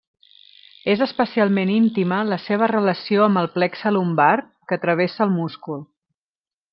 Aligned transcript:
És 0.93 1.01
especialment 1.05 1.73
íntima 1.73 2.21
la 2.31 2.39
seva 2.47 2.71
relació 2.73 3.27
amb 3.27 3.41
el 3.45 3.49
plexe 3.59 3.93
lumbar, 3.95 4.33
que 4.73 4.83
travessa 4.87 5.23
el 5.31 5.35
múscul. 5.39 5.79